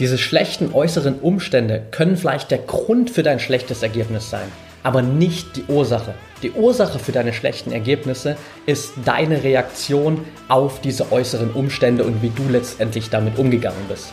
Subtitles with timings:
[0.00, 4.50] Diese schlechten äußeren Umstände können vielleicht der Grund für dein schlechtes Ergebnis sein,
[4.82, 6.14] aber nicht die Ursache.
[6.42, 8.36] Die Ursache für deine schlechten Ergebnisse
[8.66, 14.12] ist deine Reaktion auf diese äußeren Umstände und wie du letztendlich damit umgegangen bist.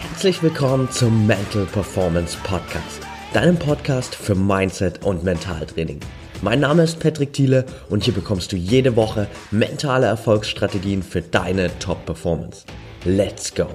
[0.00, 3.02] Herzlich willkommen zum Mental Performance Podcast,
[3.32, 6.00] deinem Podcast für Mindset und Mentaltraining.
[6.42, 11.70] Mein Name ist Patrick Thiele und hier bekommst du jede Woche mentale Erfolgsstrategien für deine
[11.78, 12.66] Top-Performance.
[13.04, 13.68] Let's go!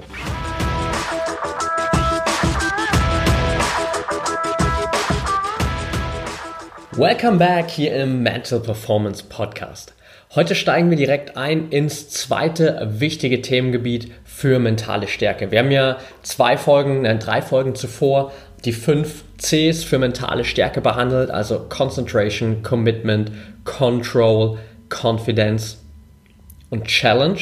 [6.91, 9.95] Welcome back hier im Mental Performance Podcast.
[10.35, 15.49] Heute steigen wir direkt ein ins zweite wichtige Themengebiet für mentale Stärke.
[15.49, 18.31] Wir haben ja zwei Folgen, nein, drei Folgen zuvor
[18.65, 23.31] die fünf Cs für mentale Stärke behandelt, also Concentration, Commitment,
[23.63, 25.77] Control, Confidence
[26.69, 27.39] und Challenge.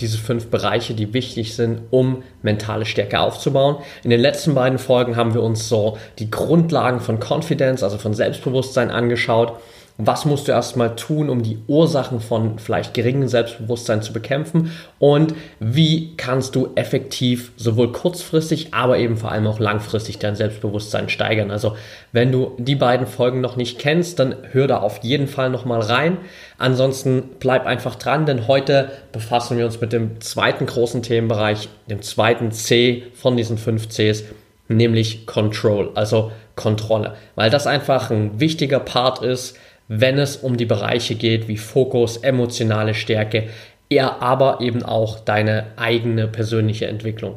[0.00, 3.76] Diese fünf Bereiche, die wichtig sind, um mentale Stärke aufzubauen.
[4.02, 8.12] In den letzten beiden Folgen haben wir uns so die Grundlagen von Confidence, also von
[8.12, 9.54] Selbstbewusstsein angeschaut
[9.98, 14.70] was musst du erstmal tun, um die Ursachen von vielleicht geringem Selbstbewusstsein zu bekämpfen?
[14.98, 21.08] Und wie kannst du effektiv sowohl kurzfristig, aber eben vor allem auch langfristig dein Selbstbewusstsein
[21.08, 21.50] steigern?
[21.50, 21.76] Also,
[22.12, 25.80] wenn du die beiden Folgen noch nicht kennst, dann hör da auf jeden Fall nochmal
[25.80, 26.18] rein.
[26.58, 32.02] Ansonsten bleib einfach dran, denn heute befassen wir uns mit dem zweiten großen Themenbereich, dem
[32.02, 34.24] zweiten C von diesen fünf Cs,
[34.68, 37.14] nämlich Control, also Kontrolle.
[37.34, 39.56] Weil das einfach ein wichtiger Part ist,
[39.88, 43.48] wenn es um die Bereiche geht wie Fokus, emotionale Stärke,
[43.88, 47.36] eher aber eben auch deine eigene persönliche Entwicklung.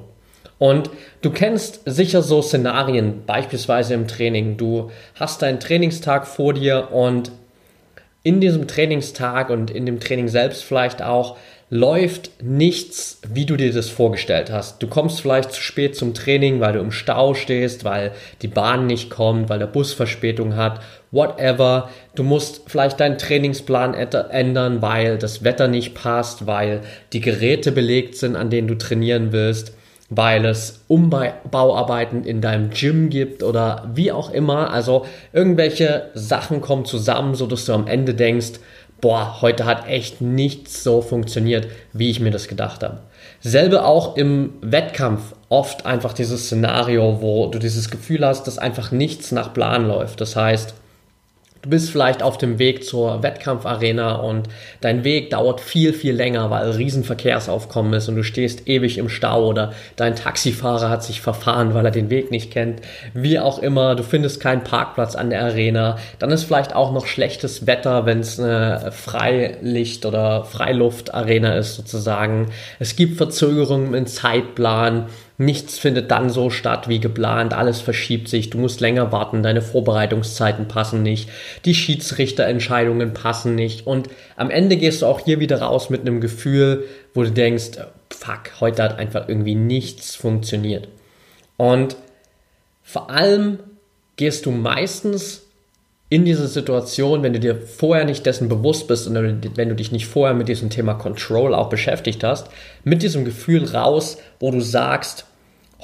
[0.58, 0.90] Und
[1.22, 4.58] du kennst sicher so Szenarien, beispielsweise im Training.
[4.58, 7.32] Du hast deinen Trainingstag vor dir und
[8.24, 11.38] in diesem Trainingstag und in dem Training selbst vielleicht auch
[11.70, 14.82] läuft nichts, wie du dir das vorgestellt hast.
[14.82, 18.88] Du kommst vielleicht zu spät zum Training, weil du im Stau stehst, weil die Bahn
[18.88, 20.82] nicht kommt, weil der Bus Verspätung hat,
[21.12, 21.90] whatever.
[22.16, 26.82] Du musst vielleicht deinen Trainingsplan ändern, weil das Wetter nicht passt, weil
[27.14, 29.74] die Geräte belegt sind, an denen du trainieren willst,
[30.10, 34.72] weil es Umbauarbeiten in deinem Gym gibt oder wie auch immer.
[34.72, 38.54] Also irgendwelche Sachen kommen zusammen, so dass du am Ende denkst,
[39.02, 43.00] boah, heute hat echt nichts so funktioniert, wie ich mir das gedacht habe.
[43.42, 48.92] Selbe auch im Wettkampf oft einfach dieses Szenario, wo du dieses Gefühl hast, dass einfach
[48.92, 50.22] nichts nach Plan läuft.
[50.22, 50.74] Das heißt,
[51.62, 54.48] Du bist vielleicht auf dem Weg zur Wettkampfarena und
[54.80, 59.48] dein Weg dauert viel, viel länger, weil Riesenverkehrsaufkommen ist und du stehst ewig im Stau
[59.48, 62.80] oder dein Taxifahrer hat sich verfahren, weil er den Weg nicht kennt.
[63.14, 65.98] Wie auch immer, du findest keinen Parkplatz an der Arena.
[66.18, 72.52] Dann ist vielleicht auch noch schlechtes Wetter, wenn es eine Freilicht- oder Freiluftarena ist sozusagen.
[72.80, 75.08] Es gibt Verzögerungen im Zeitplan.
[75.42, 79.62] Nichts findet dann so statt wie geplant, alles verschiebt sich, du musst länger warten, deine
[79.62, 81.30] Vorbereitungszeiten passen nicht,
[81.64, 83.88] die Schiedsrichterentscheidungen passen nicht.
[83.88, 86.84] Und am Ende gehst du auch hier wieder raus mit einem Gefühl,
[87.14, 87.78] wo du denkst,
[88.12, 90.90] fuck, heute hat einfach irgendwie nichts funktioniert.
[91.56, 91.96] Und
[92.84, 93.60] vor allem
[94.18, 95.44] gehst du meistens
[96.10, 99.16] in diese Situation, wenn du dir vorher nicht dessen bewusst bist und
[99.56, 102.50] wenn du dich nicht vorher mit diesem Thema Control auch beschäftigt hast,
[102.84, 105.28] mit diesem Gefühl raus, wo du sagst,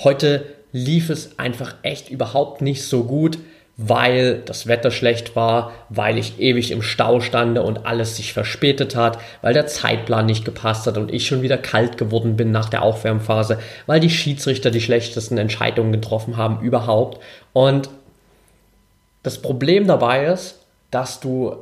[0.03, 3.37] Heute lief es einfach echt überhaupt nicht so gut,
[3.77, 8.95] weil das Wetter schlecht war, weil ich ewig im Stau stande und alles sich verspätet
[8.95, 12.69] hat, weil der Zeitplan nicht gepasst hat und ich schon wieder kalt geworden bin nach
[12.69, 17.21] der Aufwärmphase, weil die Schiedsrichter die schlechtesten Entscheidungen getroffen haben überhaupt.
[17.51, 17.89] Und
[19.23, 20.59] das Problem dabei ist,
[20.91, 21.57] dass du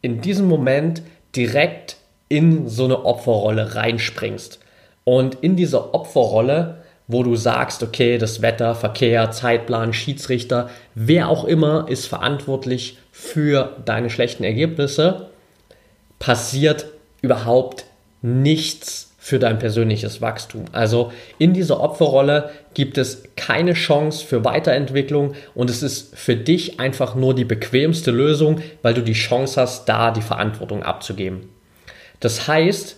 [0.00, 1.02] in diesem Moment
[1.36, 1.96] direkt
[2.28, 4.58] in so eine Opferrolle reinspringst.
[5.04, 6.81] Und in dieser Opferrolle
[7.12, 13.76] wo du sagst, okay, das Wetter, Verkehr, Zeitplan, Schiedsrichter, wer auch immer ist verantwortlich für
[13.84, 15.28] deine schlechten Ergebnisse,
[16.18, 16.86] passiert
[17.20, 17.84] überhaupt
[18.22, 20.64] nichts für dein persönliches Wachstum.
[20.72, 26.80] Also in dieser Opferrolle gibt es keine Chance für Weiterentwicklung und es ist für dich
[26.80, 31.48] einfach nur die bequemste Lösung, weil du die Chance hast, da die Verantwortung abzugeben.
[32.18, 32.96] Das heißt,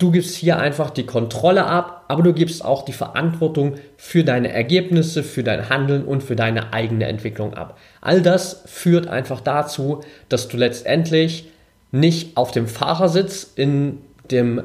[0.00, 4.50] Du gibst hier einfach die Kontrolle ab, aber du gibst auch die Verantwortung für deine
[4.50, 7.76] Ergebnisse, für dein Handeln und für deine eigene Entwicklung ab.
[8.00, 10.00] All das führt einfach dazu,
[10.30, 11.50] dass du letztendlich
[11.92, 13.98] nicht auf dem Fahrersitz in
[14.30, 14.62] dem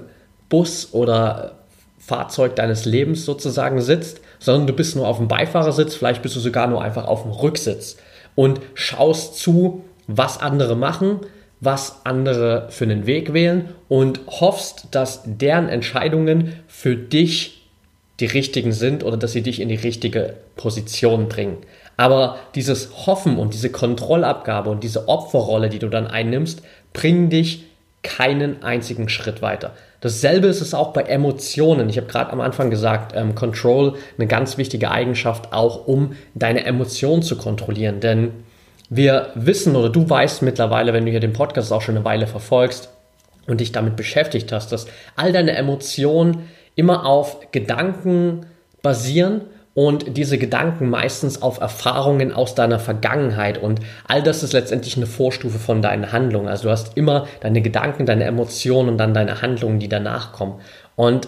[0.47, 1.55] Bus oder
[1.99, 6.39] Fahrzeug deines Lebens sozusagen sitzt, sondern du bist nur auf dem Beifahrersitz, vielleicht bist du
[6.39, 7.97] sogar nur einfach auf dem Rücksitz
[8.35, 11.19] und schaust zu, was andere machen,
[11.61, 17.63] was andere für einen Weg wählen und hoffst, dass deren Entscheidungen für dich
[18.19, 21.57] die richtigen sind oder dass sie dich in die richtige Position bringen.
[21.97, 26.61] Aber dieses Hoffen und diese Kontrollabgabe und diese Opferrolle, die du dann einnimmst,
[26.93, 27.65] bringen dich
[28.03, 29.73] keinen einzigen Schritt weiter.
[30.01, 31.89] Dasselbe ist es auch bei Emotionen.
[31.89, 36.65] Ich habe gerade am Anfang gesagt, ähm, Control eine ganz wichtige Eigenschaft auch, um deine
[36.65, 38.01] Emotionen zu kontrollieren.
[38.01, 38.44] Denn
[38.89, 42.27] wir wissen oder du weißt mittlerweile, wenn du hier den Podcast auch schon eine Weile
[42.27, 42.89] verfolgst
[43.47, 48.45] und dich damit beschäftigt hast, dass all deine Emotionen immer auf Gedanken
[48.81, 49.41] basieren
[49.73, 55.05] und diese Gedanken meistens auf Erfahrungen aus deiner Vergangenheit und all das ist letztendlich eine
[55.05, 56.47] Vorstufe von deinen Handlungen.
[56.47, 60.61] Also du hast immer deine Gedanken, deine Emotionen und dann deine Handlungen, die danach kommen.
[60.95, 61.27] Und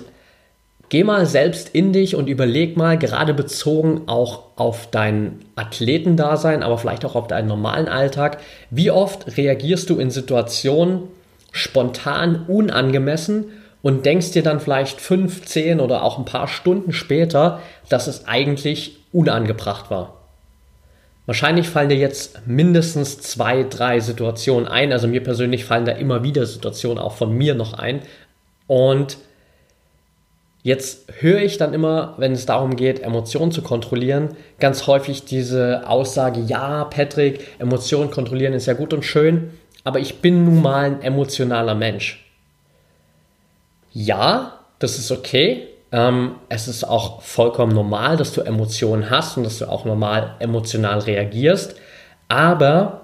[0.90, 6.78] geh mal selbst in dich und überleg mal, gerade bezogen auch auf dein Athletendasein, aber
[6.78, 8.40] vielleicht auch auf deinen normalen Alltag,
[8.70, 11.04] wie oft reagierst du in Situationen
[11.52, 13.46] spontan unangemessen
[13.82, 18.28] und denkst dir dann vielleicht fünf, zehn oder auch ein paar Stunden später, dass es
[18.28, 20.14] eigentlich unangebracht war.
[21.26, 24.94] Wahrscheinlich fallen dir jetzt mindestens zwei, drei Situationen ein.
[24.94, 28.02] Also mir persönlich fallen da immer wieder Situationen auch von mir noch ein.
[28.66, 29.18] Und
[30.68, 35.88] jetzt höre ich dann immer, wenn es darum geht, Emotionen zu kontrollieren, ganz häufig diese
[35.88, 39.52] Aussage, ja, Patrick, Emotionen kontrollieren ist ja gut und schön,
[39.84, 42.28] aber ich bin nun mal ein emotionaler Mensch
[43.98, 45.68] ja, das ist okay.
[45.92, 50.36] Ähm, es ist auch vollkommen normal, dass du Emotionen hast und dass du auch normal
[50.40, 51.76] emotional reagierst.
[52.28, 53.02] Aber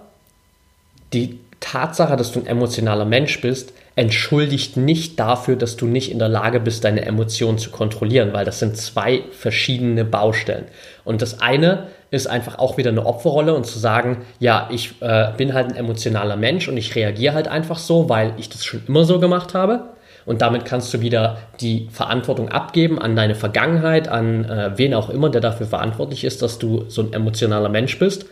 [1.12, 6.18] die Tatsache, dass du ein emotionaler Mensch bist, entschuldigt nicht dafür, dass du nicht in
[6.18, 10.66] der Lage bist, deine Emotionen zu kontrollieren, weil das sind zwei verschiedene Baustellen.
[11.04, 15.32] Und das eine ist einfach auch wieder eine Opferrolle und zu sagen, ja, ich äh,
[15.38, 18.84] bin halt ein emotionaler Mensch und ich reagiere halt einfach so, weil ich das schon
[18.88, 19.90] immer so gemacht habe.
[20.26, 25.10] Und damit kannst du wieder die Verantwortung abgeben an deine Vergangenheit, an äh, wen auch
[25.10, 28.26] immer, der dafür verantwortlich ist, dass du so ein emotionaler Mensch bist.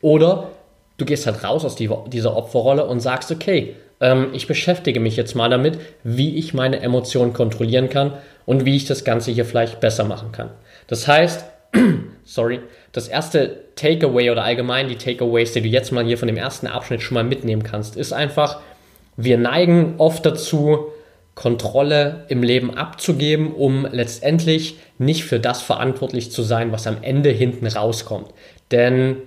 [0.00, 0.48] Oder
[0.96, 5.16] du gehst halt raus aus die, dieser Opferrolle und sagst, okay, ähm, ich beschäftige mich
[5.16, 8.14] jetzt mal damit, wie ich meine Emotionen kontrollieren kann
[8.44, 10.50] und wie ich das Ganze hier vielleicht besser machen kann.
[10.86, 11.44] Das heißt,
[12.24, 12.60] sorry,
[12.92, 16.66] das erste Takeaway oder allgemein die Takeaways, die du jetzt mal hier von dem ersten
[16.66, 18.60] Abschnitt schon mal mitnehmen kannst, ist einfach,
[19.16, 20.92] wir neigen oft dazu,
[21.34, 27.28] Kontrolle im Leben abzugeben, um letztendlich nicht für das verantwortlich zu sein, was am Ende
[27.28, 28.30] hinten rauskommt.
[28.70, 29.18] Denn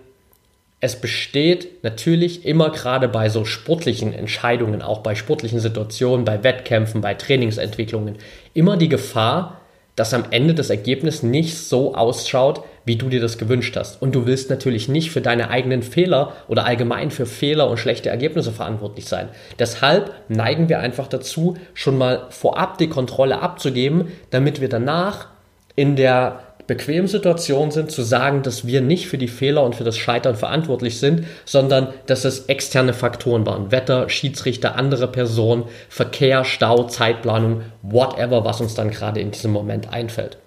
[0.82, 7.02] es besteht natürlich immer gerade bei so sportlichen Entscheidungen, auch bei sportlichen Situationen, bei Wettkämpfen,
[7.02, 8.16] bei Trainingsentwicklungen,
[8.54, 9.60] immer die Gefahr,
[9.98, 14.02] dass am Ende das Ergebnis nicht so ausschaut, wie du dir das gewünscht hast.
[14.02, 18.10] Und du willst natürlich nicht für deine eigenen Fehler oder allgemein für Fehler und schlechte
[18.10, 19.28] Ergebnisse verantwortlich sein.
[19.60, 25.28] Deshalb neigen wir einfach dazu, schon mal vorab die Kontrolle abzugeben, damit wir danach
[25.76, 29.84] in der bequemen Situation sind, zu sagen, dass wir nicht für die Fehler und für
[29.84, 33.72] das Scheitern verantwortlich sind, sondern dass es externe Faktoren waren.
[33.72, 39.92] Wetter, Schiedsrichter, andere Personen, Verkehr, Stau, Zeitplanung, whatever, was uns dann gerade in diesem Moment
[39.92, 40.38] einfällt.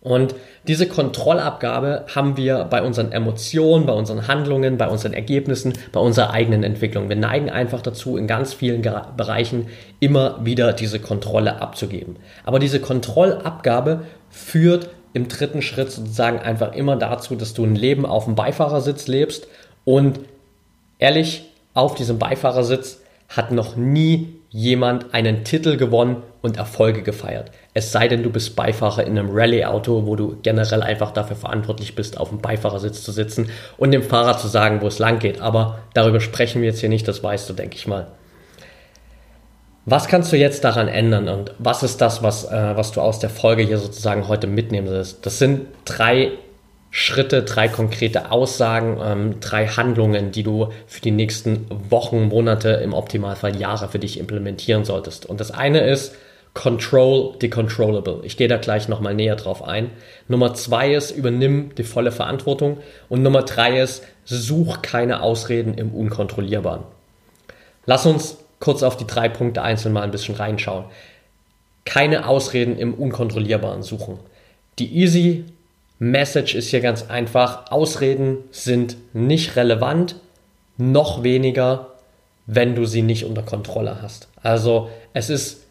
[0.00, 0.34] Und
[0.66, 6.30] diese Kontrollabgabe haben wir bei unseren Emotionen, bei unseren Handlungen, bei unseren Ergebnissen, bei unserer
[6.30, 7.08] eigenen Entwicklung.
[7.10, 8.82] Wir neigen einfach dazu, in ganz vielen
[9.16, 9.66] Bereichen
[10.00, 12.16] immer wieder diese Kontrolle abzugeben.
[12.44, 18.04] Aber diese Kontrollabgabe führt im dritten Schritt sozusagen einfach immer dazu, dass du ein Leben
[18.04, 19.48] auf dem Beifahrersitz lebst
[19.86, 20.20] und
[20.98, 27.50] ehrlich, auf diesem Beifahrersitz hat noch nie jemand einen Titel gewonnen und Erfolge gefeiert.
[27.72, 31.94] Es sei denn, du bist Beifahrer in einem Rallye-Auto, wo du generell einfach dafür verantwortlich
[31.94, 35.40] bist, auf dem Beifahrersitz zu sitzen und dem Fahrer zu sagen, wo es lang geht.
[35.40, 38.06] Aber darüber sprechen wir jetzt hier nicht, das weißt du, denke ich mal.
[39.88, 43.20] Was kannst du jetzt daran ändern und was ist das, was, äh, was du aus
[43.20, 45.24] der Folge hier sozusagen heute mitnehmen willst?
[45.24, 46.32] Das sind drei
[46.90, 52.94] Schritte, drei konkrete Aussagen, ähm, drei Handlungen, die du für die nächsten Wochen, Monate, im
[52.94, 55.24] Optimalfall Jahre für dich implementieren solltest.
[55.24, 56.16] Und das eine ist
[56.52, 58.22] Control the Controllable.
[58.24, 59.90] Ich gehe da gleich nochmal näher drauf ein.
[60.26, 62.78] Nummer zwei ist, übernimm die volle Verantwortung.
[63.08, 66.82] Und Nummer drei ist, such keine Ausreden im Unkontrollierbaren.
[67.84, 70.84] Lass uns kurz auf die drei Punkte einzeln mal ein bisschen reinschauen.
[71.84, 74.18] Keine Ausreden im Unkontrollierbaren suchen.
[74.78, 75.44] Die easy
[75.98, 77.70] Message ist hier ganz einfach.
[77.70, 80.16] Ausreden sind nicht relevant,
[80.76, 81.92] noch weniger,
[82.46, 84.28] wenn du sie nicht unter Kontrolle hast.
[84.42, 85.64] Also es ist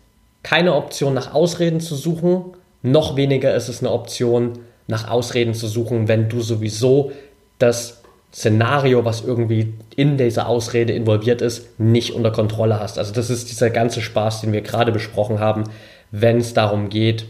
[0.43, 5.67] keine Option nach Ausreden zu suchen, noch weniger ist es eine Option nach Ausreden zu
[5.67, 7.11] suchen, wenn du sowieso
[7.57, 8.03] das
[8.35, 12.99] Szenario, was irgendwie in dieser Ausrede involviert ist, nicht unter Kontrolle hast.
[12.99, 15.63] Also das ist dieser ganze Spaß, den wir gerade besprochen haben,
[16.11, 17.25] wenn es darum geht,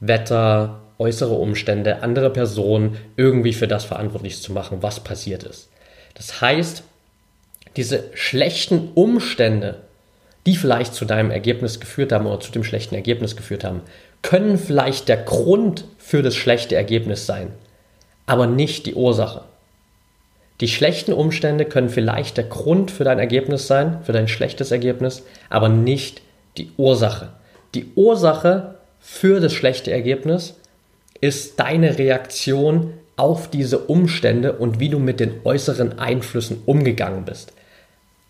[0.00, 5.68] Wetter, äußere Umstände, andere Personen irgendwie für das verantwortlich zu machen, was passiert ist.
[6.14, 6.82] Das heißt,
[7.76, 9.82] diese schlechten Umstände,
[10.46, 13.82] die vielleicht zu deinem Ergebnis geführt haben oder zu dem schlechten Ergebnis geführt haben,
[14.22, 17.52] können vielleicht der Grund für das schlechte Ergebnis sein
[18.26, 19.42] aber nicht die Ursache.
[20.60, 25.24] Die schlechten Umstände können vielleicht der Grund für dein Ergebnis sein, für dein schlechtes Ergebnis,
[25.50, 26.22] aber nicht
[26.56, 27.30] die Ursache.
[27.74, 30.54] Die Ursache für das schlechte Ergebnis
[31.20, 37.52] ist deine Reaktion auf diese Umstände und wie du mit den äußeren Einflüssen umgegangen bist.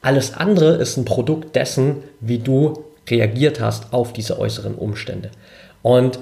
[0.03, 5.31] Alles andere ist ein Produkt dessen, wie du reagiert hast auf diese äußeren Umstände.
[5.83, 6.19] Und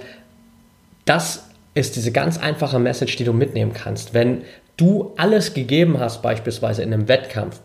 [1.05, 4.15] das ist diese ganz einfache Message, die du mitnehmen kannst.
[4.15, 4.43] Wenn
[4.77, 7.61] du alles gegeben hast, beispielsweise in einem Wettkampf,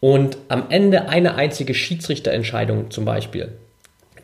[0.00, 3.52] und am Ende eine einzige Schiedsrichterentscheidung zum Beispiel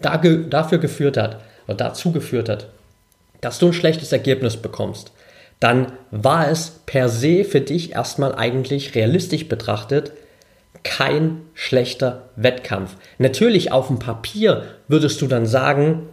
[0.00, 2.68] dafür geführt hat oder dazu geführt hat,
[3.40, 5.12] dass du ein schlechtes Ergebnis bekommst,
[5.60, 10.12] dann war es per se für dich erstmal eigentlich realistisch betrachtet
[10.82, 12.96] kein schlechter Wettkampf.
[13.18, 16.08] Natürlich auf dem Papier würdest du dann sagen,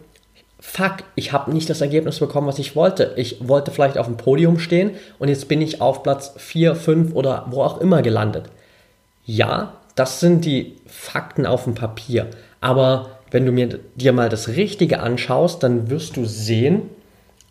[0.66, 3.12] fuck, ich habe nicht das Ergebnis bekommen, was ich wollte.
[3.16, 7.14] Ich wollte vielleicht auf dem Podium stehen und jetzt bin ich auf Platz 4, 5
[7.14, 8.46] oder wo auch immer gelandet.
[9.24, 12.26] Ja, das sind die Fakten auf dem Papier.
[12.60, 16.82] Aber wenn du mir dir mal das Richtige anschaust, dann wirst du sehen,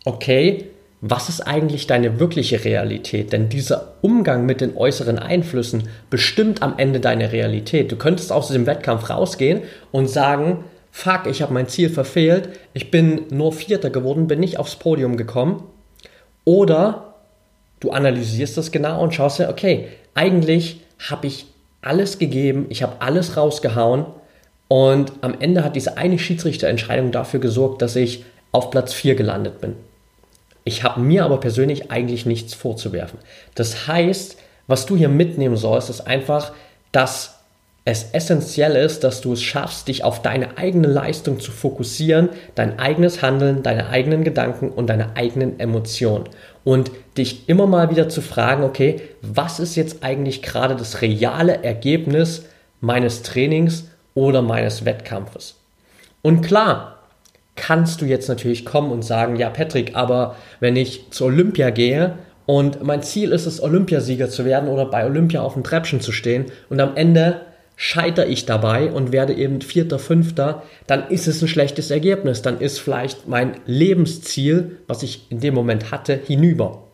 [0.04, 0.66] okay,
[1.00, 3.32] was ist eigentlich deine wirkliche Realität?
[3.32, 7.90] Denn dieser Umgang mit den äußeren Einflüssen bestimmt am Ende deine Realität.
[7.90, 10.64] Du könntest aus diesem Wettkampf rausgehen und sagen,
[10.96, 15.18] fuck, ich habe mein Ziel verfehlt, ich bin nur Vierter geworden, bin nicht aufs Podium
[15.18, 15.62] gekommen.
[16.46, 17.16] Oder
[17.80, 21.48] du analysierst das genau und schaust dir, okay, eigentlich habe ich
[21.82, 24.06] alles gegeben, ich habe alles rausgehauen
[24.68, 29.60] und am Ende hat diese eine Schiedsrichterentscheidung dafür gesorgt, dass ich auf Platz 4 gelandet
[29.60, 29.76] bin.
[30.64, 33.18] Ich habe mir aber persönlich eigentlich nichts vorzuwerfen.
[33.54, 36.52] Das heißt, was du hier mitnehmen sollst, ist einfach,
[36.90, 37.35] dass
[37.88, 42.80] es essentiell ist, dass du es schaffst, dich auf deine eigene Leistung zu fokussieren, dein
[42.80, 46.24] eigenes Handeln, deine eigenen Gedanken und deine eigenen Emotionen.
[46.64, 51.62] Und dich immer mal wieder zu fragen, okay, was ist jetzt eigentlich gerade das reale
[51.62, 52.46] Ergebnis
[52.80, 55.54] meines Trainings oder meines Wettkampfes?
[56.22, 56.98] Und klar,
[57.54, 62.14] kannst du jetzt natürlich kommen und sagen, ja Patrick, aber wenn ich zur Olympia gehe
[62.46, 66.10] und mein Ziel ist es, Olympiasieger zu werden oder bei Olympia auf dem Treppchen zu
[66.10, 67.42] stehen und am Ende
[67.76, 72.42] scheitere ich dabei und werde eben Vierter, Fünfter, dann ist es ein schlechtes Ergebnis.
[72.42, 76.84] Dann ist vielleicht mein Lebensziel, was ich in dem Moment hatte, hinüber.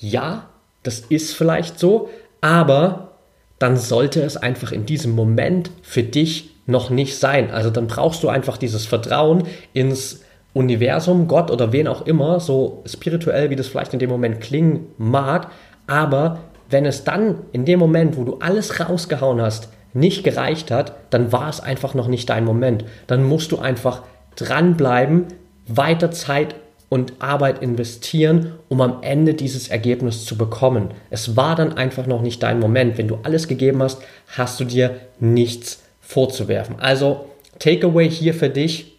[0.00, 0.48] Ja,
[0.84, 2.08] das ist vielleicht so,
[2.40, 3.18] aber
[3.58, 7.50] dann sollte es einfach in diesem Moment für dich noch nicht sein.
[7.50, 9.42] Also dann brauchst du einfach dieses Vertrauen
[9.74, 10.22] ins
[10.54, 14.86] Universum, Gott oder wen auch immer, so spirituell wie das vielleicht in dem Moment klingen
[14.98, 15.50] mag,
[15.86, 20.94] aber wenn es dann in dem Moment, wo du alles rausgehauen hast, nicht gereicht hat,
[21.10, 22.84] dann war es einfach noch nicht dein Moment.
[23.06, 24.02] Dann musst du einfach
[24.36, 25.26] dranbleiben,
[25.66, 26.54] weiter Zeit
[26.88, 30.90] und Arbeit investieren, um am Ende dieses Ergebnis zu bekommen.
[31.08, 32.98] Es war dann einfach noch nicht dein Moment.
[32.98, 34.02] Wenn du alles gegeben hast,
[34.36, 36.80] hast du dir nichts vorzuwerfen.
[36.80, 37.26] Also,
[37.60, 38.98] Takeaway hier für dich,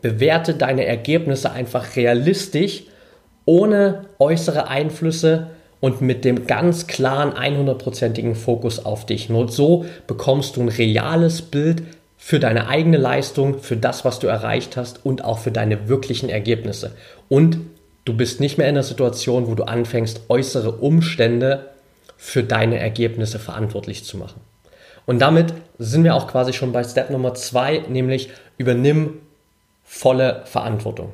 [0.00, 2.84] bewerte deine Ergebnisse einfach realistisch,
[3.44, 9.28] ohne äußere Einflüsse und mit dem ganz klaren 100%igen Fokus auf dich.
[9.28, 11.82] Nur so bekommst du ein reales Bild
[12.16, 16.28] für deine eigene Leistung, für das, was du erreicht hast und auch für deine wirklichen
[16.28, 16.92] Ergebnisse.
[17.28, 17.58] Und
[18.04, 21.70] du bist nicht mehr in der Situation, wo du anfängst, äußere Umstände
[22.16, 24.40] für deine Ergebnisse verantwortlich zu machen.
[25.04, 29.20] Und damit sind wir auch quasi schon bei Step Nummer zwei, nämlich übernimm
[29.84, 31.12] volle Verantwortung.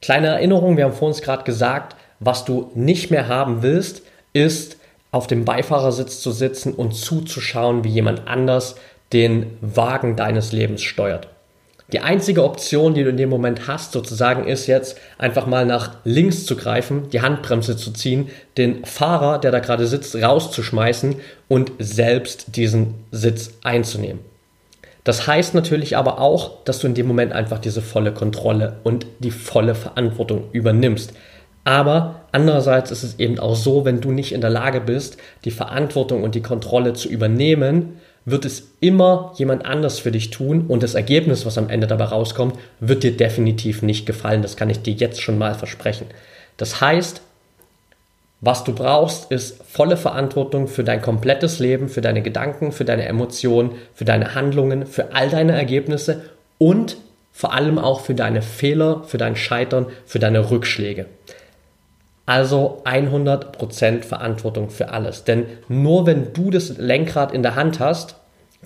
[0.00, 4.02] Kleine Erinnerung, wir haben vor uns gerade gesagt, was du nicht mehr haben willst,
[4.32, 4.76] ist
[5.10, 8.76] auf dem Beifahrersitz zu sitzen und zuzuschauen, wie jemand anders
[9.12, 11.28] den Wagen deines Lebens steuert.
[11.92, 15.96] Die einzige Option, die du in dem Moment hast, sozusagen, ist jetzt einfach mal nach
[16.04, 21.16] links zu greifen, die Handbremse zu ziehen, den Fahrer, der da gerade sitzt, rauszuschmeißen
[21.46, 24.20] und selbst diesen Sitz einzunehmen.
[25.04, 29.06] Das heißt natürlich aber auch, dass du in dem Moment einfach diese volle Kontrolle und
[29.18, 31.12] die volle Verantwortung übernimmst.
[31.64, 35.50] Aber andererseits ist es eben auch so, wenn du nicht in der Lage bist, die
[35.50, 40.82] Verantwortung und die Kontrolle zu übernehmen, wird es immer jemand anders für dich tun und
[40.82, 44.42] das Ergebnis, was am Ende dabei rauskommt, wird dir definitiv nicht gefallen.
[44.42, 46.06] Das kann ich dir jetzt schon mal versprechen.
[46.56, 47.20] Das heißt,
[48.44, 53.06] Was du brauchst, ist volle Verantwortung für dein komplettes Leben, für deine Gedanken, für deine
[53.06, 56.24] Emotionen, für deine Handlungen, für all deine Ergebnisse
[56.58, 56.98] und
[57.32, 61.06] vor allem auch für deine Fehler, für dein Scheitern, für deine Rückschläge.
[62.26, 65.24] Also 100% Verantwortung für alles.
[65.24, 68.16] Denn nur wenn du das Lenkrad in der Hand hast,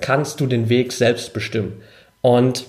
[0.00, 1.82] kannst du den Weg selbst bestimmen.
[2.20, 2.66] Und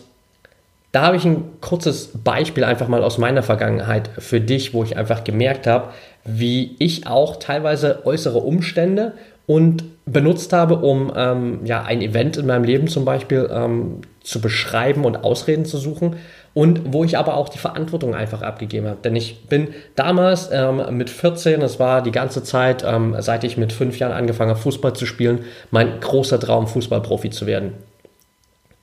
[0.91, 4.97] da habe ich ein kurzes Beispiel einfach mal aus meiner Vergangenheit für dich, wo ich
[4.97, 5.93] einfach gemerkt habe,
[6.25, 9.13] wie ich auch teilweise äußere Umstände
[9.49, 14.41] und benutzt habe, um ähm, ja, ein Event in meinem Leben zum Beispiel ähm, zu
[14.41, 16.17] beschreiben und Ausreden zu suchen
[16.53, 18.99] und wo ich aber auch die Verantwortung einfach abgegeben habe.
[19.03, 23.57] Denn ich bin damals ähm, mit 14, das war die ganze Zeit, ähm, seit ich
[23.57, 25.39] mit fünf Jahren angefangen habe, Fußball zu spielen,
[25.71, 27.73] mein großer Traum, Fußballprofi zu werden.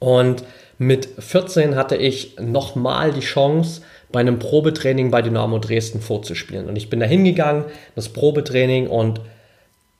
[0.00, 0.42] Und
[0.78, 6.68] mit 14 hatte ich nochmal die Chance, bei einem Probetraining bei Dynamo Dresden vorzuspielen.
[6.68, 9.20] Und ich bin da hingegangen, das Probetraining, und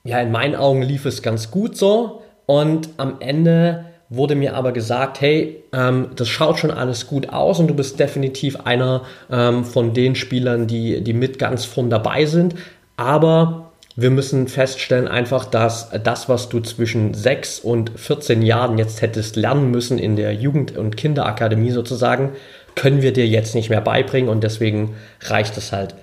[0.07, 2.23] ja, in meinen Augen lief es ganz gut so.
[2.47, 7.59] Und am Ende wurde mir aber gesagt, hey, ähm, das schaut schon alles gut aus
[7.59, 12.25] und du bist definitiv einer ähm, von den Spielern, die, die mit ganz vorn dabei
[12.25, 12.55] sind.
[12.97, 19.03] Aber wir müssen feststellen einfach, dass das, was du zwischen 6 und 14 Jahren jetzt
[19.03, 22.33] hättest lernen müssen in der Jugend- und Kinderakademie sozusagen,
[22.75, 25.95] können wir dir jetzt nicht mehr beibringen und deswegen reicht es halt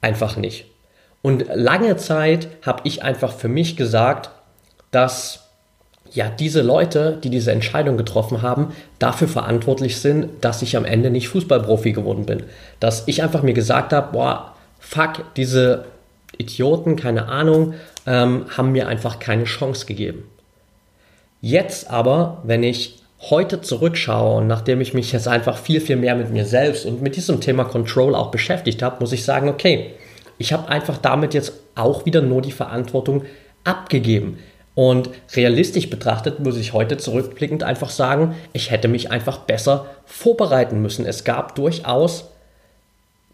[0.00, 0.69] einfach nicht.
[1.22, 4.30] Und lange Zeit habe ich einfach für mich gesagt,
[4.90, 5.48] dass
[6.12, 11.10] ja diese Leute, die diese Entscheidung getroffen haben, dafür verantwortlich sind, dass ich am Ende
[11.10, 12.44] nicht Fußballprofi geworden bin.
[12.80, 15.84] Dass ich einfach mir gesagt habe, boah, fuck, diese
[16.38, 17.74] Idioten, keine Ahnung,
[18.06, 20.24] ähm, haben mir einfach keine Chance gegeben.
[21.40, 26.14] Jetzt aber, wenn ich heute zurückschaue und nachdem ich mich jetzt einfach viel, viel mehr
[26.16, 29.92] mit mir selbst und mit diesem Thema Control auch beschäftigt habe, muss ich sagen, okay,
[30.40, 33.24] ich habe einfach damit jetzt auch wieder nur die Verantwortung
[33.62, 34.38] abgegeben.
[34.74, 40.80] Und realistisch betrachtet muss ich heute zurückblickend einfach sagen, ich hätte mich einfach besser vorbereiten
[40.80, 41.04] müssen.
[41.04, 42.30] Es gab durchaus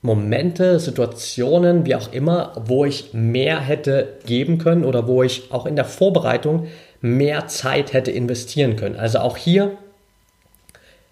[0.02, 5.64] Momente, Situationen, wie auch immer, wo ich mehr hätte geben können oder wo ich auch
[5.64, 6.66] in der Vorbereitung
[7.00, 8.96] mehr Zeit hätte investieren können.
[8.96, 9.78] Also auch hier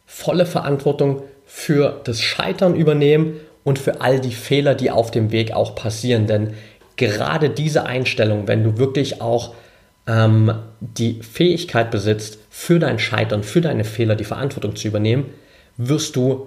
[0.06, 5.52] volle Verantwortung für das Scheitern übernehmen und für all die Fehler, die auf dem Weg
[5.52, 6.26] auch passieren.
[6.26, 6.54] Denn
[6.96, 9.54] gerade diese Einstellung, wenn du wirklich auch
[10.06, 15.26] ähm, die Fähigkeit besitzt, für dein Scheitern, für deine Fehler die Verantwortung zu übernehmen,
[15.76, 16.46] wirst du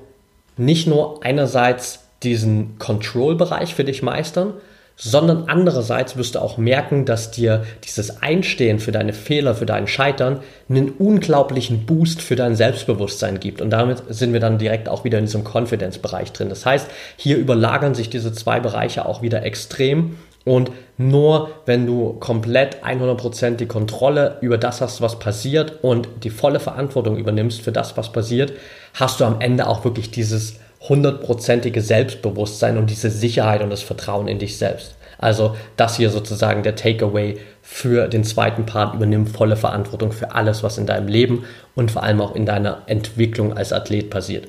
[0.56, 4.54] nicht nur einerseits diesen Control-Bereich für dich meistern,
[5.00, 9.86] sondern andererseits wirst du auch merken, dass dir dieses Einstehen für deine Fehler, für dein
[9.86, 13.62] Scheitern einen unglaublichen Boost für dein Selbstbewusstsein gibt.
[13.62, 16.50] Und damit sind wir dann direkt auch wieder in diesem Confidence-Bereich drin.
[16.50, 20.18] Das heißt, hier überlagern sich diese zwei Bereiche auch wieder extrem.
[20.46, 26.32] Und nur wenn du komplett 100% die Kontrolle über das hast, was passiert und die
[26.32, 28.54] volle Verantwortung übernimmst für das, was passiert,
[28.96, 30.56] hast du am Ende auch wirklich dieses
[30.88, 34.96] hundertprozentige Selbstbewusstsein und diese Sicherheit und das Vertrauen in dich selbst.
[35.18, 38.96] Also das hier sozusagen der Takeaway für den zweiten Part.
[38.96, 41.46] Übernimm volle Verantwortung für alles, was in deinem Leben
[41.76, 44.48] und vor allem auch in deiner Entwicklung als Athlet passiert.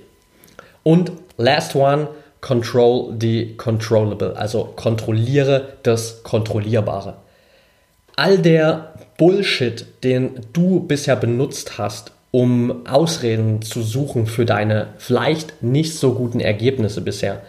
[0.83, 2.09] Und last one,
[2.41, 4.37] control the controllable.
[4.37, 7.17] Also kontrolliere das Kontrollierbare.
[8.17, 15.63] All der Bullshit, den du bisher benutzt hast, um Ausreden zu suchen für deine vielleicht
[15.63, 17.41] nicht so guten Ergebnisse bisher,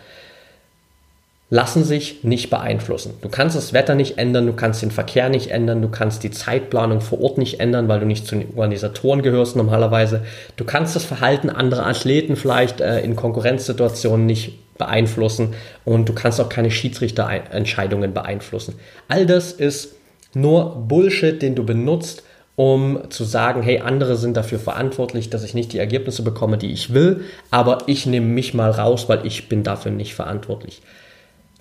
[1.51, 3.15] lassen sich nicht beeinflussen.
[3.21, 6.29] Du kannst das Wetter nicht ändern, du kannst den Verkehr nicht ändern, du kannst die
[6.29, 10.23] Zeitplanung vor Ort nicht ändern, weil du nicht zu den Organisatoren gehörst normalerweise.
[10.57, 16.39] Du kannst das Verhalten anderer Athleten vielleicht äh, in Konkurrenzsituationen nicht beeinflussen und du kannst
[16.39, 18.75] auch keine Schiedsrichterentscheidungen beeinflussen.
[19.07, 19.95] All das ist
[20.35, 22.23] nur Bullshit, den du benutzt,
[22.59, 26.73] um zu sagen, hey, andere sind dafür verantwortlich, dass ich nicht die Ergebnisse bekomme, die
[26.73, 30.81] ich will, aber ich nehme mich mal raus, weil ich bin dafür nicht verantwortlich.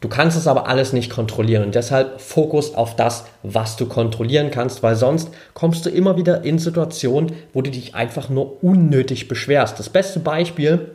[0.01, 4.51] Du kannst es aber alles nicht kontrollieren und deshalb Fokus auf das, was du kontrollieren
[4.51, 9.29] kannst, weil sonst kommst du immer wieder in Situationen, wo du dich einfach nur unnötig
[9.29, 9.79] beschwerst.
[9.79, 10.91] Das beste Beispiel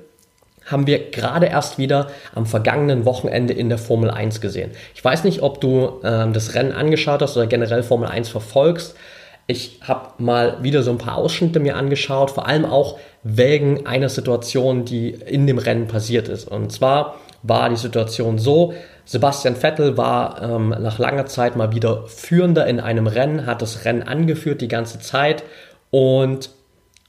[0.66, 4.72] haben wir gerade erst wieder am vergangenen Wochenende in der Formel 1 gesehen.
[4.96, 8.96] Ich weiß nicht, ob du ähm, das Rennen angeschaut hast oder generell Formel 1 verfolgst.
[9.46, 14.10] Ich habe mal wieder so ein paar Ausschnitte mir angeschaut, vor allem auch wegen einer
[14.10, 16.48] Situation, die in dem Rennen passiert ist.
[16.48, 18.74] Und zwar war die Situation so,
[19.06, 23.84] Sebastian Vettel war ähm, nach langer Zeit mal wieder Führender in einem Rennen, hat das
[23.84, 25.44] Rennen angeführt die ganze Zeit
[25.92, 26.50] und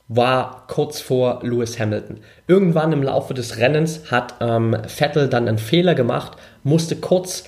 [0.09, 2.19] war kurz vor Lewis Hamilton.
[2.47, 7.45] Irgendwann im Laufe des Rennens hat ähm, Vettel dann einen Fehler gemacht, musste kurz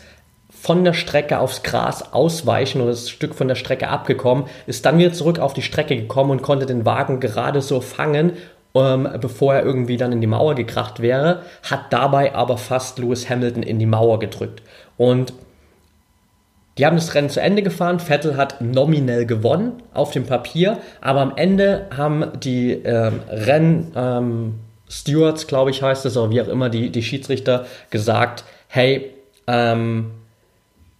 [0.61, 4.99] von der Strecke aufs Gras ausweichen oder das Stück von der Strecke abgekommen, ist dann
[4.99, 8.33] wieder zurück auf die Strecke gekommen und konnte den Wagen gerade so fangen,
[8.75, 13.29] ähm, bevor er irgendwie dann in die Mauer gekracht wäre, hat dabei aber fast Lewis
[13.29, 14.63] Hamilton in die Mauer gedrückt.
[14.97, 15.33] Und
[16.79, 18.01] die haben das Rennen zu Ende gefahren.
[18.01, 24.55] Vettel hat nominell gewonnen auf dem Papier, aber am Ende haben die ähm, Renn ähm,
[24.89, 29.13] Stewards, glaube ich, heißt es, oder wie auch immer, die, die Schiedsrichter gesagt, hey,
[29.47, 30.11] ähm,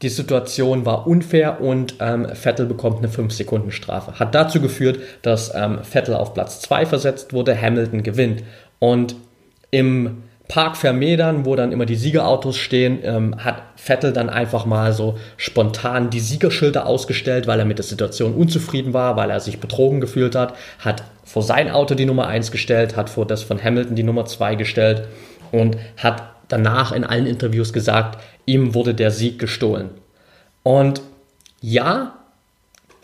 [0.03, 4.19] die Situation war unfair und ähm, Vettel bekommt eine 5-Sekunden-Strafe.
[4.19, 8.43] Hat dazu geführt, dass ähm, Vettel auf Platz 2 versetzt wurde, Hamilton gewinnt.
[8.79, 9.17] Und
[9.71, 14.93] im Park Vermedern, wo dann immer die Siegerautos stehen, ähm, hat Vettel dann einfach mal
[14.93, 19.61] so spontan die Siegerschilder ausgestellt, weil er mit der Situation unzufrieden war, weil er sich
[19.61, 23.63] betrogen gefühlt hat, hat vor sein Auto die Nummer 1 gestellt, hat vor das von
[23.63, 25.09] Hamilton die Nummer 2 gestellt
[25.51, 29.91] und hat danach in allen Interviews gesagt, ihm wurde der Sieg gestohlen.
[30.63, 31.03] Und
[31.61, 32.17] ja,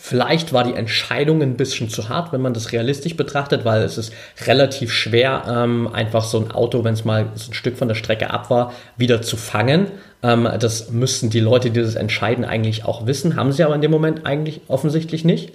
[0.05, 3.98] Vielleicht war die Entscheidung ein bisschen zu hart, wenn man das realistisch betrachtet, weil es
[3.98, 4.12] ist
[4.48, 7.94] relativ schwer, ähm, einfach so ein Auto, wenn es mal so ein Stück von der
[7.94, 9.92] Strecke ab war, wieder zu fangen.
[10.24, 13.37] Ähm, das müssten die Leute, die das entscheiden, eigentlich auch wissen.
[13.37, 15.52] Haben sie aber in dem Moment eigentlich offensichtlich nicht.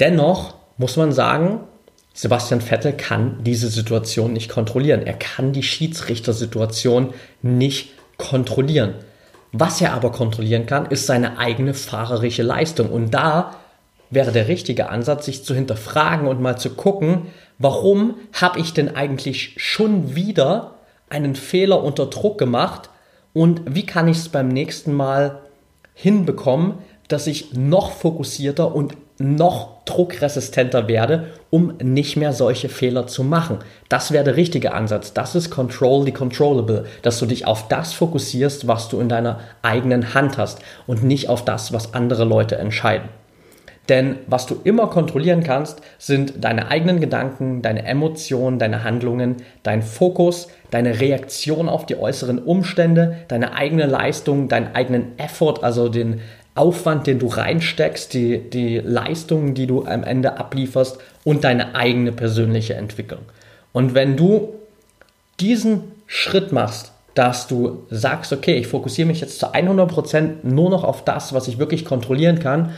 [0.00, 1.60] Dennoch muss man sagen,
[2.14, 5.06] Sebastian Vettel kann diese Situation nicht kontrollieren.
[5.06, 7.97] Er kann die Schiedsrichtersituation nicht kontrollieren.
[9.52, 12.90] Was er aber kontrollieren kann, ist seine eigene fahrerische Leistung.
[12.90, 13.54] Und da
[14.10, 17.28] wäre der richtige Ansatz, sich zu hinterfragen und mal zu gucken,
[17.58, 20.74] warum habe ich denn eigentlich schon wieder
[21.08, 22.90] einen Fehler unter Druck gemacht
[23.32, 25.40] und wie kann ich es beim nächsten Mal
[25.94, 26.74] hinbekommen,
[27.08, 33.58] dass ich noch fokussierter und noch druckresistenter werde, um nicht mehr solche Fehler zu machen.
[33.88, 35.12] Das wäre der richtige Ansatz.
[35.12, 39.40] Das ist Control the Controllable, dass du dich auf das fokussierst, was du in deiner
[39.62, 43.08] eigenen Hand hast und nicht auf das, was andere Leute entscheiden.
[43.88, 49.82] Denn was du immer kontrollieren kannst, sind deine eigenen Gedanken, deine Emotionen, deine Handlungen, dein
[49.82, 56.20] Fokus, deine Reaktion auf die äußeren Umstände, deine eigene Leistung, deinen eigenen Effort, also den
[56.54, 62.10] Aufwand, den du reinsteckst, die, die Leistungen, die du am Ende ablieferst und deine eigene
[62.10, 63.20] persönliche Entwicklung.
[63.74, 64.54] Und wenn du
[65.38, 70.84] diesen Schritt machst, dass du sagst, okay, ich fokussiere mich jetzt zu 100% nur noch
[70.84, 72.72] auf das, was ich wirklich kontrollieren kann,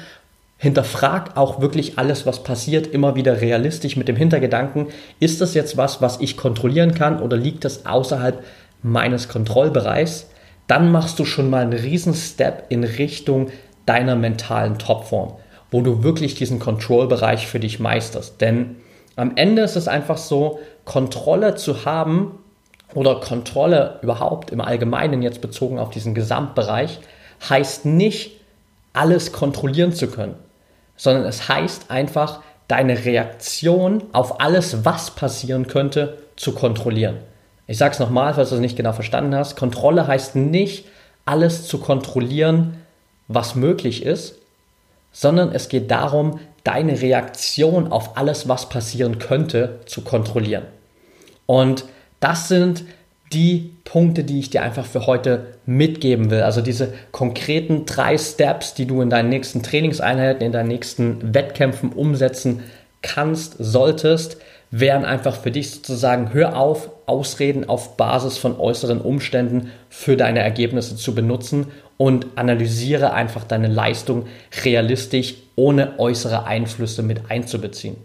[0.58, 4.88] hinterfrag auch wirklich alles, was passiert, immer wieder realistisch mit dem Hintergedanken,
[5.20, 8.42] ist das jetzt was, was ich kontrollieren kann oder liegt das außerhalb
[8.82, 10.26] meines Kontrollbereichs?
[10.66, 13.50] Dann machst du schon mal einen riesen Step in Richtung
[13.86, 15.34] deiner mentalen Topform,
[15.70, 18.40] wo du wirklich diesen Control-Bereich für dich meisterst.
[18.40, 18.76] Denn
[19.16, 22.38] am Ende ist es einfach so, Kontrolle zu haben
[22.94, 26.98] oder Kontrolle überhaupt im Allgemeinen jetzt bezogen auf diesen Gesamtbereich,
[27.48, 28.40] heißt nicht,
[28.92, 30.34] alles kontrollieren zu können,
[30.96, 37.18] sondern es heißt einfach, deine Reaktion auf alles, was passieren könnte, zu kontrollieren.
[37.66, 39.56] Ich sage es nochmal, falls du es nicht genau verstanden hast.
[39.56, 40.86] Kontrolle heißt nicht,
[41.24, 42.78] alles zu kontrollieren,
[43.28, 44.39] was möglich ist,
[45.12, 50.64] sondern es geht darum, deine Reaktion auf alles, was passieren könnte, zu kontrollieren.
[51.46, 51.84] Und
[52.20, 52.84] das sind
[53.32, 56.42] die Punkte, die ich dir einfach für heute mitgeben will.
[56.42, 61.92] Also diese konkreten drei Steps, die du in deinen nächsten Trainingseinheiten, in deinen nächsten Wettkämpfen
[61.92, 62.62] umsetzen
[63.02, 64.36] kannst, solltest,
[64.70, 70.40] wären einfach für dich sozusagen, hör auf, Ausreden auf Basis von äußeren Umständen für deine
[70.40, 71.68] Ergebnisse zu benutzen
[72.00, 74.24] und analysiere einfach deine Leistung
[74.64, 77.96] realistisch, ohne äußere Einflüsse mit einzubeziehen.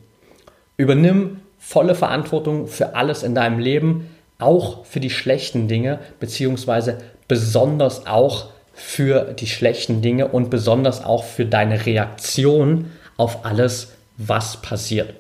[0.76, 6.98] Übernimm volle Verantwortung für alles in deinem Leben, auch für die schlechten Dinge, beziehungsweise
[7.30, 14.58] besonders auch für die schlechten Dinge und besonders auch für deine Reaktion auf alles, was
[14.62, 15.14] passiert.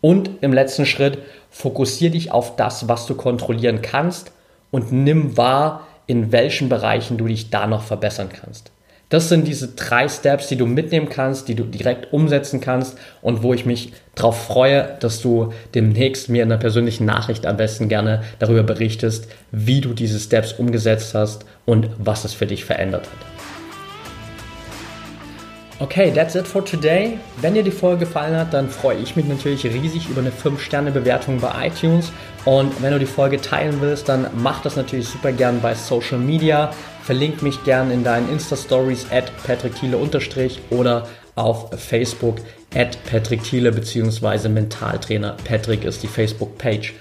[0.00, 1.18] Und im letzten Schritt,
[1.50, 4.32] fokussiere dich auf das, was du kontrollieren kannst
[4.70, 8.72] und nimm wahr, in welchen Bereichen du dich da noch verbessern kannst.
[9.10, 13.42] Das sind diese drei Steps, die du mitnehmen kannst, die du direkt umsetzen kannst und
[13.42, 17.88] wo ich mich darauf freue, dass du demnächst mir in einer persönlichen Nachricht am besten
[17.88, 23.04] gerne darüber berichtest, wie du diese Steps umgesetzt hast und was es für dich verändert
[23.06, 23.37] hat.
[25.80, 27.20] Okay, that's it for today.
[27.40, 31.38] Wenn dir die Folge gefallen hat, dann freue ich mich natürlich riesig über eine 5-Sterne-Bewertung
[31.38, 32.10] bei iTunes.
[32.44, 36.18] Und wenn du die Folge teilen willst, dann mach das natürlich super gern bei Social
[36.18, 36.72] Media.
[37.04, 39.30] Verlink mich gern in deinen Insta-Stories at
[39.78, 39.98] Thiele
[40.70, 42.38] oder auf Facebook
[42.74, 44.48] at Patrick Thiele bzw.
[44.48, 46.92] Mentaltrainer Patrick ist die Facebook-Page.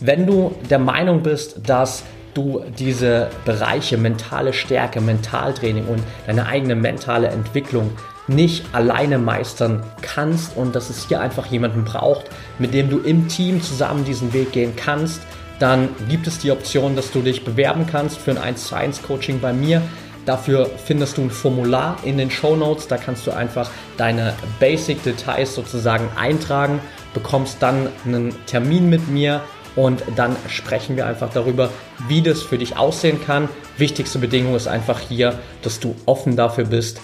[0.00, 2.02] Wenn du der Meinung bist, dass
[2.34, 7.90] du diese Bereiche mentale Stärke, Mentaltraining und deine eigene mentale Entwicklung
[8.26, 12.26] nicht alleine meistern kannst und dass es hier einfach jemanden braucht,
[12.58, 15.20] mit dem du im Team zusammen diesen Weg gehen kannst,
[15.58, 19.02] dann gibt es die Option, dass du dich bewerben kannst für ein 1 zu 1
[19.02, 19.82] Coaching bei mir.
[20.26, 22.88] Dafür findest du ein Formular in den Show Notes.
[22.88, 26.80] Da kannst du einfach deine Basic Details sozusagen eintragen,
[27.12, 29.42] bekommst dann einen Termin mit mir
[29.76, 31.70] und dann sprechen wir einfach darüber,
[32.08, 33.48] wie das für dich aussehen kann.
[33.76, 37.00] Wichtigste Bedingung ist einfach hier, dass du offen dafür bist,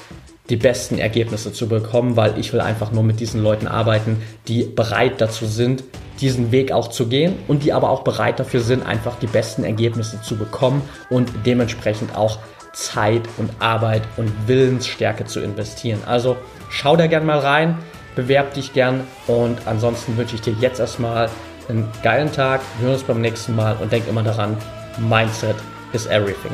[0.49, 4.65] die besten Ergebnisse zu bekommen, weil ich will einfach nur mit diesen Leuten arbeiten, die
[4.65, 5.85] bereit dazu sind,
[6.21, 9.65] diesen Weg auch zu gehen und die aber auch bereit dafür sind, einfach die besten
[9.65, 12.39] Ergebnisse zu bekommen und dementsprechend auch
[12.73, 16.01] Zeit und Arbeit und Willensstärke zu investieren.
[16.07, 16.37] Also
[16.69, 17.79] schau da gern mal rein,
[18.17, 21.31] bewerb dich gern und ansonsten wünsche ich dir jetzt erstmal
[21.71, 22.61] einen geilen Tag.
[22.79, 24.57] Wir hören uns beim nächsten Mal und denk immer daran,
[24.99, 25.57] Mindset
[25.93, 26.53] is everything.